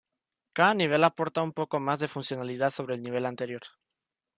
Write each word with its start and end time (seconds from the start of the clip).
Cada 0.57 0.73
nivel 0.81 1.03
aporta 1.03 1.43
un 1.43 1.53
poco 1.53 1.79
más 1.79 1.99
de 1.99 2.07
funcionalidad 2.07 2.71
sobre 2.71 2.95
el 2.95 3.03
nivel 3.03 3.23
anterior. 3.27 3.61